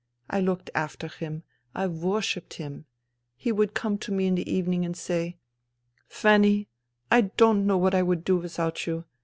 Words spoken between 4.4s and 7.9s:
evening and say:"' Fanny, I don't know